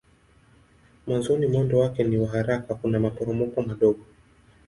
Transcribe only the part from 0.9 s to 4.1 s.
Mwanzoni mwendo wake ni wa haraka kuna maporomoko madogo.